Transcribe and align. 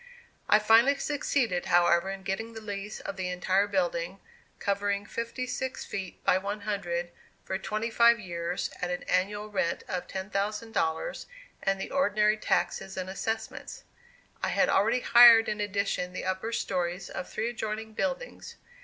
I 0.49 0.57
finally 0.57 0.97
succeeded, 0.97 1.67
however, 1.67 2.09
in 2.09 2.23
getting 2.23 2.53
the 2.53 2.59
lease 2.59 3.01
of 3.01 3.17
the 3.17 3.29
entire 3.29 3.67
building, 3.67 4.19
covering 4.57 5.05
fifty 5.05 5.45
six 5.45 5.85
feet 5.85 6.23
by 6.25 6.39
one 6.39 6.61
hundred, 6.61 7.11
for 7.45 7.59
twenty 7.59 7.91
five 7.91 8.19
years, 8.19 8.71
at 8.81 8.89
an 8.89 9.03
annual 9.03 9.47
rent 9.51 9.83
of 9.87 10.07
$10,000 10.07 11.25
and 11.61 11.79
the 11.79 11.91
ordinary 11.91 12.37
taxes 12.37 12.97
and 12.97 13.11
assessments. 13.11 13.83
I 14.41 14.47
had 14.49 14.69
already 14.69 15.01
hired 15.01 15.47
in 15.47 15.61
addition 15.61 16.13
the 16.13 16.25
upper 16.25 16.51
stories 16.51 17.07
of 17.07 17.29
three 17.29 17.51
adjoining 17.51 17.93
buildings. 17.93 18.55